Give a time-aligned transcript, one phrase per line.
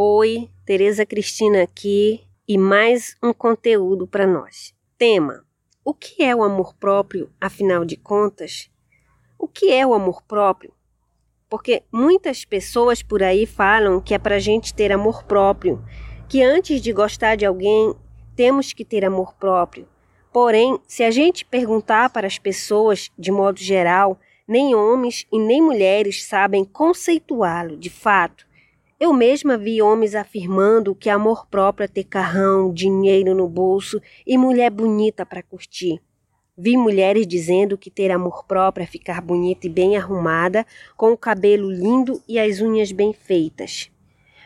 [0.00, 4.72] Oi, Tereza Cristina aqui e mais um conteúdo para nós.
[4.96, 5.44] Tema:
[5.84, 8.70] O que é o amor próprio, afinal de contas?
[9.36, 10.72] O que é o amor próprio?
[11.50, 15.84] Porque muitas pessoas por aí falam que é para a gente ter amor próprio,
[16.28, 17.92] que antes de gostar de alguém
[18.36, 19.88] temos que ter amor próprio.
[20.32, 25.60] Porém, se a gente perguntar para as pessoas de modo geral, nem homens e nem
[25.60, 28.47] mulheres sabem conceituá-lo de fato.
[29.00, 34.36] Eu mesma vi homens afirmando que amor próprio é ter carrão, dinheiro no bolso e
[34.36, 36.02] mulher bonita para curtir.
[36.56, 41.16] Vi mulheres dizendo que ter amor próprio é ficar bonita e bem arrumada, com o
[41.16, 43.88] cabelo lindo e as unhas bem feitas.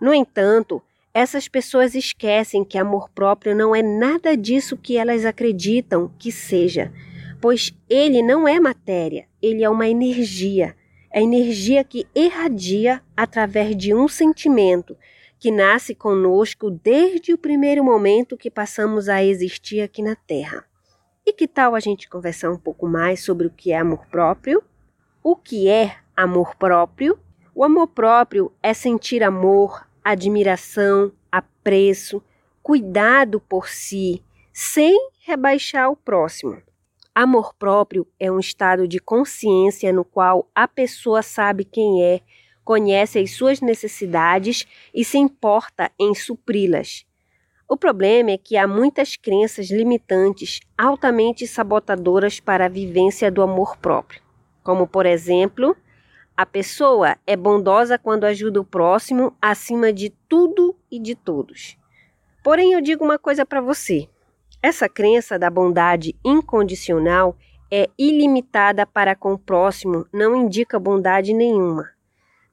[0.00, 0.80] No entanto,
[1.12, 6.92] essas pessoas esquecem que amor próprio não é nada disso que elas acreditam que seja,
[7.40, 10.76] pois ele não é matéria, ele é uma energia
[11.12, 14.96] a energia que irradia através de um sentimento
[15.38, 20.64] que nasce conosco desde o primeiro momento que passamos a existir aqui na Terra.
[21.24, 24.62] E que tal a gente conversar um pouco mais sobre o que é amor próprio?
[25.22, 27.18] O que é amor próprio?
[27.54, 32.22] O amor próprio é sentir amor, admiração, apreço,
[32.62, 36.62] cuidado por si, sem rebaixar o próximo.
[37.18, 42.20] Amor próprio é um estado de consciência no qual a pessoa sabe quem é,
[42.62, 47.06] conhece as suas necessidades e se importa em supri-las.
[47.66, 53.78] O problema é que há muitas crenças limitantes altamente sabotadoras para a vivência do amor
[53.78, 54.20] próprio,
[54.62, 55.74] como por exemplo,
[56.36, 61.78] a pessoa é bondosa quando ajuda o próximo acima de tudo e de todos.
[62.44, 64.06] Porém, eu digo uma coisa para você:
[64.62, 67.36] essa crença da bondade incondicional
[67.70, 71.90] é ilimitada para com o próximo, não indica bondade nenhuma.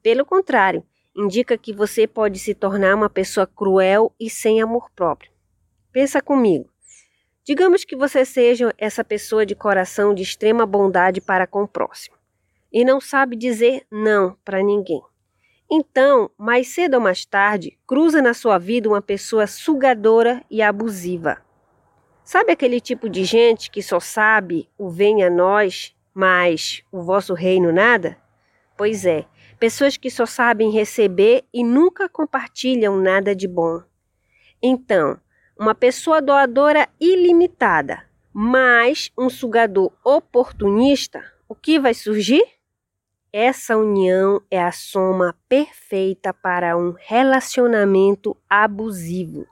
[0.02, 0.84] Pelo contrário,
[1.16, 5.32] indica que você pode se tornar uma pessoa cruel e sem amor próprio.
[5.92, 6.70] Pensa comigo.
[7.46, 12.16] Digamos que você seja essa pessoa de coração de extrema bondade para com o próximo
[12.72, 15.02] e não sabe dizer não para ninguém.
[15.70, 21.42] Então, mais cedo ou mais tarde, cruza na sua vida uma pessoa sugadora e abusiva.
[22.24, 27.34] Sabe aquele tipo de gente que só sabe o venha a nós, mas o vosso
[27.34, 28.18] reino nada?
[28.78, 29.26] Pois é,
[29.60, 33.82] pessoas que só sabem receber e nunca compartilham nada de bom.
[34.62, 35.20] Então,
[35.60, 42.44] uma pessoa doadora ilimitada, mas um sugador oportunista, o que vai surgir?
[43.34, 49.46] Essa união é a soma perfeita para um relacionamento abusivo.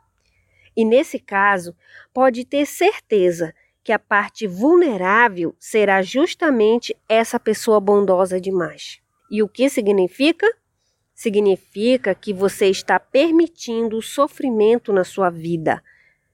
[0.75, 1.75] E nesse caso,
[2.13, 9.01] pode ter certeza que a parte vulnerável será justamente essa pessoa bondosa demais.
[9.29, 10.47] E o que significa?
[11.13, 15.83] Significa que você está permitindo o sofrimento na sua vida,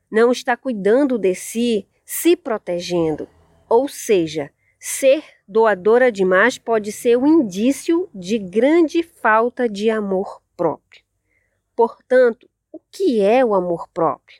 [0.09, 3.27] não está cuidando de si, se protegendo.
[3.69, 4.49] Ou seja,
[4.79, 11.03] ser doadora demais pode ser um indício de grande falta de amor próprio.
[11.75, 14.39] Portanto, o que é o amor próprio?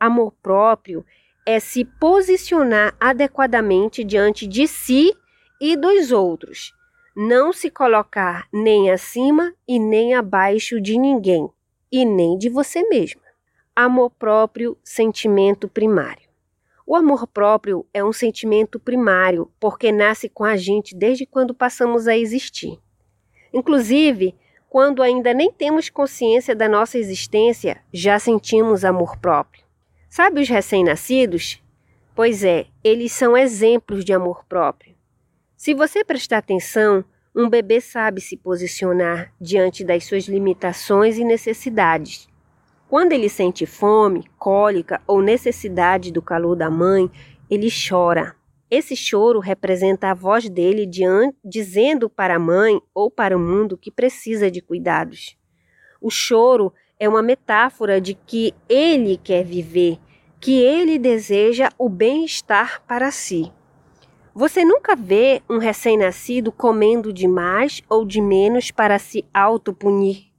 [0.00, 1.04] Amor próprio
[1.44, 5.14] é se posicionar adequadamente diante de si
[5.60, 6.72] e dos outros,
[7.14, 11.46] não se colocar nem acima e nem abaixo de ninguém,
[11.90, 13.20] e nem de você mesma.
[13.76, 16.30] Amor próprio, sentimento primário.
[16.86, 22.08] O amor próprio é um sentimento primário porque nasce com a gente desde quando passamos
[22.08, 22.78] a existir.
[23.52, 24.34] Inclusive,
[24.72, 29.62] quando ainda nem temos consciência da nossa existência, já sentimos amor próprio.
[30.08, 31.62] Sabe os recém-nascidos?
[32.14, 34.94] Pois é, eles são exemplos de amor próprio.
[35.58, 37.04] Se você prestar atenção,
[37.36, 42.26] um bebê sabe se posicionar diante das suas limitações e necessidades.
[42.88, 47.10] Quando ele sente fome, cólica ou necessidade do calor da mãe,
[47.50, 48.34] ele chora.
[48.74, 53.76] Esse choro representa a voz dele diante, dizendo para a mãe ou para o mundo
[53.76, 55.36] que precisa de cuidados.
[56.00, 59.98] O choro é uma metáfora de que ele quer viver,
[60.40, 63.52] que ele deseja o bem-estar para si.
[64.34, 70.32] Você nunca vê um recém-nascido comendo de mais ou de menos para se autopunir,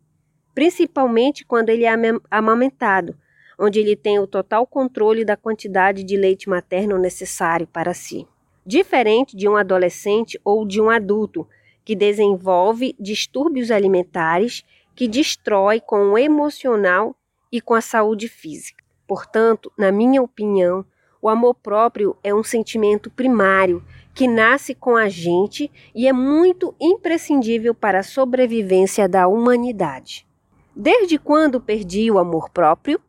[0.55, 1.93] principalmente quando ele é
[2.31, 3.15] amamentado,
[3.63, 8.27] onde ele tem o total controle da quantidade de leite materno necessário para si.
[8.65, 11.47] Diferente de um adolescente ou de um adulto
[11.85, 17.15] que desenvolve distúrbios alimentares que destrói com o emocional
[17.49, 18.83] e com a saúde física.
[19.07, 20.85] Portanto, na minha opinião,
[21.21, 23.81] o amor próprio é um sentimento primário
[24.13, 30.27] que nasce com a gente e é muito imprescindível para a sobrevivência da humanidade.
[30.75, 32.99] Desde quando perdi o amor próprio?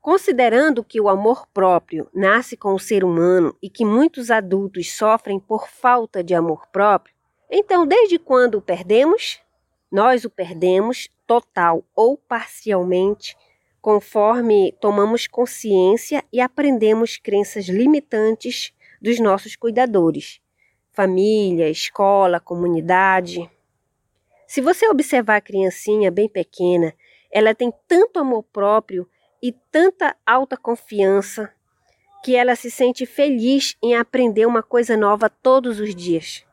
[0.00, 5.38] Considerando que o amor próprio nasce com o ser humano e que muitos adultos sofrem
[5.38, 7.14] por falta de amor próprio,
[7.50, 9.40] então desde quando o perdemos?
[9.92, 13.36] Nós o perdemos total ou parcialmente
[13.80, 20.40] conforme tomamos consciência e aprendemos crenças limitantes dos nossos cuidadores,
[20.92, 23.50] família, escola, comunidade.
[24.46, 26.94] Se você observar a criancinha bem pequena,
[27.30, 29.08] ela tem tanto amor próprio
[29.42, 31.52] e tanta alta confiança
[32.22, 36.44] que ela se sente feliz em aprender uma coisa nova todos os dias.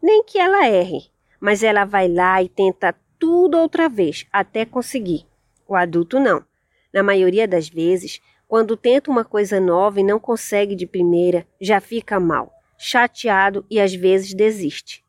[0.00, 5.26] Nem que ela erre, mas ela vai lá e tenta tudo outra vez até conseguir.
[5.66, 6.44] O adulto não.
[6.92, 11.80] Na maioria das vezes, quando tenta uma coisa nova e não consegue de primeira, já
[11.80, 15.04] fica mal, chateado e às vezes desiste.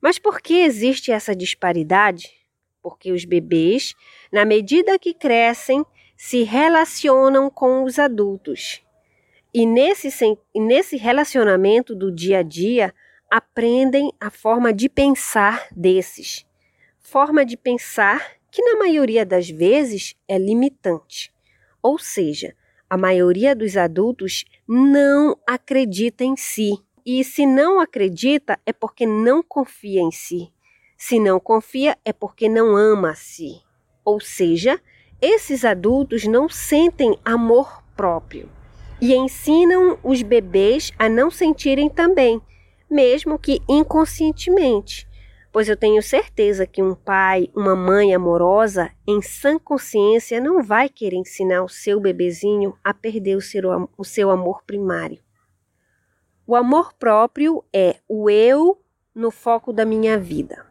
[0.00, 2.30] Mas por que existe essa disparidade?
[2.82, 3.94] Porque os bebês,
[4.32, 5.84] na medida que crescem,
[6.16, 8.82] se relacionam com os adultos.
[9.52, 10.08] E nesse,
[10.54, 12.94] nesse relacionamento do dia a dia,
[13.30, 16.46] aprendem a forma de pensar desses.
[16.98, 21.32] Forma de pensar que na maioria das vezes é limitante.
[21.82, 22.54] Ou seja,
[22.88, 26.72] a maioria dos adultos não acredita em si.
[27.04, 30.52] E se não acredita é porque não confia em si.
[30.96, 33.60] Se não confia é porque não ama a si.
[34.04, 34.80] Ou seja,
[35.20, 38.48] esses adultos não sentem amor próprio
[39.00, 42.40] e ensinam os bebês a não sentirem também,
[42.90, 45.06] mesmo que inconscientemente
[45.56, 50.86] pois eu tenho certeza que um pai, uma mãe amorosa, em sã consciência, não vai
[50.86, 55.18] querer ensinar o seu bebezinho a perder o seu, o seu amor primário.
[56.46, 58.78] O amor próprio é o eu
[59.14, 60.66] no foco da minha vida.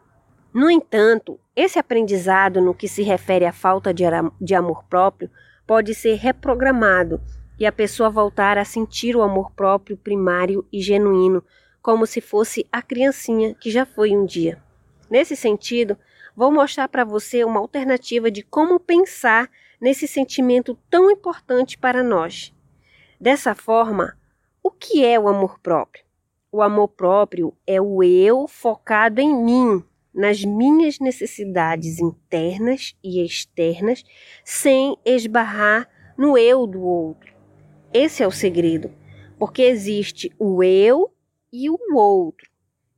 [0.54, 5.30] No entanto, esse aprendizado no que se refere à falta de, amor próprio
[5.66, 7.22] pode ser reprogramado
[7.58, 11.42] e a pessoa voltar a sentir o amor próprio primário e genuíno,
[11.82, 14.62] como se fosse a criancinha que já foi um dia.
[15.10, 15.98] Nesse sentido,
[16.36, 19.50] vou mostrar para você uma alternativa de como pensar
[19.80, 22.54] nesse sentimento tão importante para nós.
[23.20, 24.18] Dessa forma,
[24.62, 26.04] o que é o amor próprio?
[26.52, 29.84] O amor próprio é o eu focado em mim,
[30.16, 34.04] nas minhas necessidades internas e externas,
[34.44, 37.36] sem esbarrar no eu do outro.
[37.94, 38.92] Esse é o segredo,
[39.38, 41.12] porque existe o eu
[41.52, 42.50] e o outro.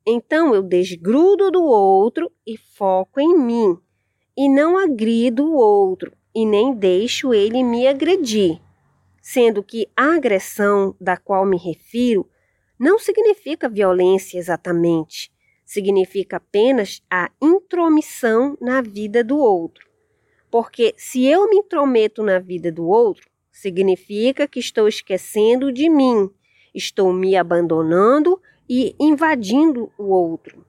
[0.05, 3.77] Então eu desgrudo do outro e foco em mim,
[4.37, 8.61] e não agrido o outro e nem deixo ele me agredir,
[9.19, 12.29] sendo que a agressão da qual me refiro
[12.79, 15.31] não significa violência exatamente,
[15.67, 19.85] significa apenas a intromissão na vida do outro.
[20.49, 26.31] Porque se eu me intrometo na vida do outro, significa que estou esquecendo de mim,
[26.73, 30.65] estou me abandonando e invadindo o outro.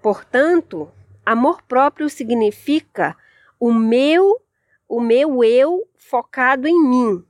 [0.00, 0.88] Portanto,
[1.24, 3.16] amor próprio significa
[3.58, 4.40] o meu,
[4.88, 7.24] o meu eu focado em mim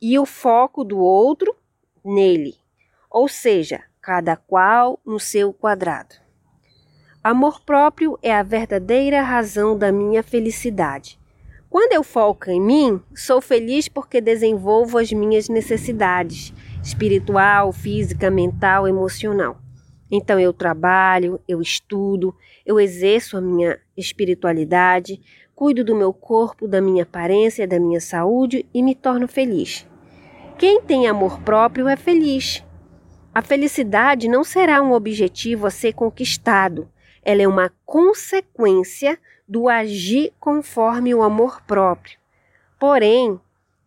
[0.00, 1.56] e o foco do outro
[2.04, 2.54] nele.
[3.10, 6.16] Ou seja, cada qual no seu quadrado.
[7.22, 11.20] Amor próprio é a verdadeira razão da minha felicidade.
[11.70, 18.88] Quando eu foco em mim, sou feliz porque desenvolvo as minhas necessidades espiritual, física, mental,
[18.88, 19.56] emocional.
[20.10, 22.34] Então eu trabalho, eu estudo,
[22.66, 25.20] eu exerço a minha espiritualidade,
[25.54, 29.86] cuido do meu corpo, da minha aparência, da minha saúde e me torno feliz.
[30.58, 32.64] Quem tem amor próprio é feliz.
[33.34, 36.88] A felicidade não será um objetivo a ser conquistado,
[37.22, 42.18] ela é uma consequência do agir conforme o amor próprio.
[42.78, 43.40] Porém,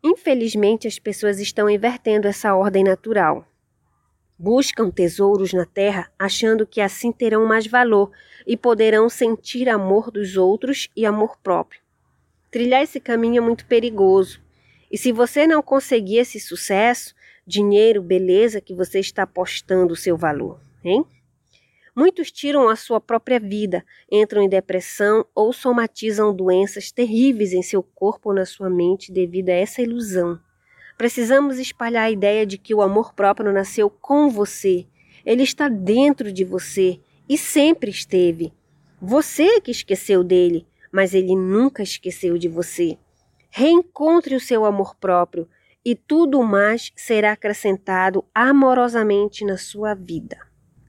[0.07, 3.43] Infelizmente, as pessoas estão invertendo essa ordem natural.
[4.37, 8.11] Buscam tesouros na terra achando que assim terão mais valor
[8.45, 11.81] e poderão sentir amor dos outros e amor próprio.
[12.51, 14.39] Trilhar esse caminho é muito perigoso.
[14.91, 20.17] E se você não conseguir esse sucesso, dinheiro, beleza que você está apostando o seu
[20.17, 21.05] valor, hein?
[21.95, 27.81] Muitos tiram a sua própria vida, entram em depressão ou somatizam doenças terríveis em seu
[27.81, 30.37] corpo ou na sua mente devido a essa ilusão.
[30.97, 34.85] Precisamos espalhar a ideia de que o amor próprio nasceu com você.
[35.25, 36.99] Ele está dentro de você
[37.29, 38.51] e sempre esteve.
[39.01, 42.97] Você que esqueceu dele, mas ele nunca esqueceu de você.
[43.49, 45.47] Reencontre o seu amor próprio
[45.85, 50.37] e tudo mais será acrescentado amorosamente na sua vida.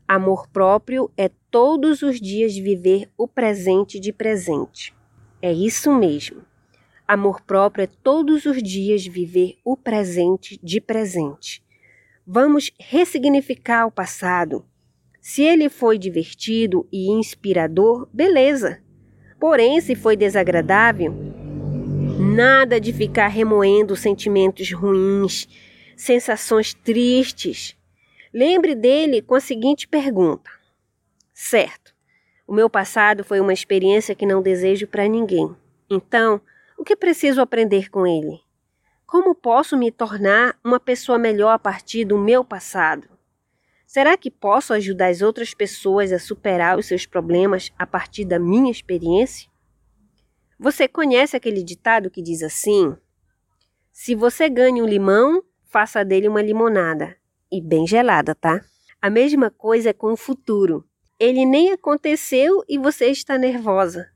[0.09, 4.95] Amor próprio é todos os dias viver o presente de presente.
[5.43, 6.43] É isso mesmo.
[7.07, 11.63] Amor próprio é todos os dias viver o presente de presente.
[12.27, 14.65] Vamos ressignificar o passado.
[15.21, 18.81] Se ele foi divertido e inspirador, beleza.
[19.39, 21.15] Porém, se foi desagradável,
[22.37, 25.49] nada de ficar remoendo sentimentos ruins,
[25.97, 27.75] sensações tristes.
[28.33, 30.51] Lembre dele com a seguinte pergunta:
[31.33, 31.95] Certo,
[32.47, 35.57] o meu passado foi uma experiência que não desejo para ninguém.
[35.89, 36.39] Então,
[36.77, 38.39] o que preciso aprender com ele?
[39.07, 43.09] Como posso me tornar uma pessoa melhor a partir do meu passado?
[43.87, 48.39] Será que posso ajudar as outras pessoas a superar os seus problemas a partir da
[48.39, 49.49] minha experiência?
[50.59, 52.97] Você conhece aquele ditado que diz assim:
[53.93, 57.17] Se você ganha um limão, faça dele uma limonada.
[57.51, 58.61] E bem gelada, tá?
[59.01, 60.85] A mesma coisa é com o futuro.
[61.19, 64.11] Ele nem aconteceu e você está nervosa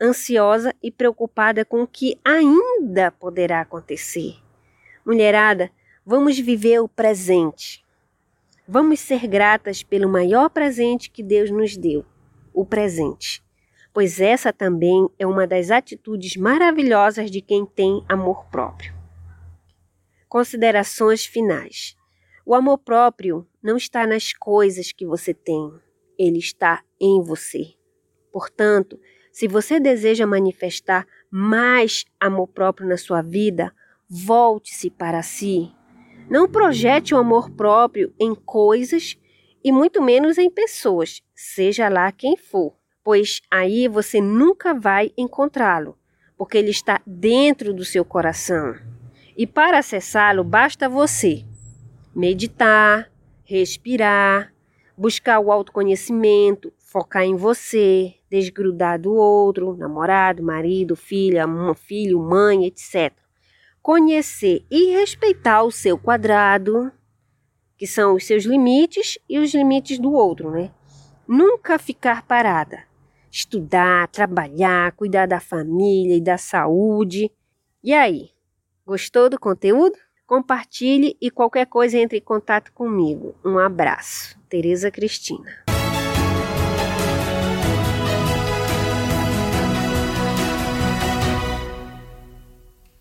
[0.00, 4.36] ansiosa e preocupada com o que ainda poderá acontecer.
[5.04, 5.70] Mulherada,
[6.04, 7.84] vamos viver o presente.
[8.68, 12.04] Vamos ser gratas pelo maior presente que Deus nos deu,
[12.52, 13.42] o presente.
[13.96, 18.92] Pois essa também é uma das atitudes maravilhosas de quem tem amor próprio.
[20.28, 21.96] Considerações finais.
[22.44, 25.72] O amor próprio não está nas coisas que você tem,
[26.18, 27.72] ele está em você.
[28.30, 29.00] Portanto,
[29.32, 33.72] se você deseja manifestar mais amor próprio na sua vida,
[34.10, 35.72] volte-se para si.
[36.28, 39.16] Não projete o amor próprio em coisas
[39.64, 42.75] e muito menos em pessoas, seja lá quem for,
[43.06, 45.96] pois aí você nunca vai encontrá-lo,
[46.36, 48.74] porque ele está dentro do seu coração.
[49.36, 51.44] E para acessá-lo basta você
[52.12, 53.08] meditar,
[53.44, 54.52] respirar,
[54.98, 61.44] buscar o autoconhecimento, focar em você, desgrudar do outro, namorado, marido, filha,
[61.76, 63.12] filho, mãe, etc.
[63.80, 66.90] Conhecer e respeitar o seu quadrado,
[67.78, 70.72] que são os seus limites e os limites do outro, né?
[71.28, 72.95] Nunca ficar parada.
[73.36, 77.30] Estudar, trabalhar, cuidar da família e da saúde.
[77.84, 78.30] E aí,
[78.86, 79.94] gostou do conteúdo?
[80.26, 83.34] Compartilhe e qualquer coisa entre em contato comigo.
[83.44, 84.38] Um abraço.
[84.48, 85.66] Tereza Cristina.